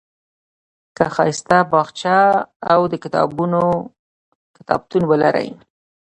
که 0.95 1.05
ښایسته 1.15 1.57
باغچه 1.71 2.17
او 2.73 2.81
د 2.91 2.93
کتابونو 3.03 3.61
کتابتون 4.57 5.03
ولرئ. 5.07 5.49